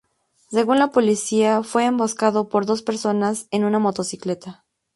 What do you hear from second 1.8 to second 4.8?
emboscada por dos personas en una motocicleta.